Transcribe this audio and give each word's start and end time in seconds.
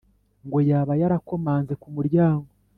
Ngo 0.45 0.59
yaba 0.69 0.93
yarakomanze 1.01 1.73
ku 1.81 1.87
muryango 1.95 2.47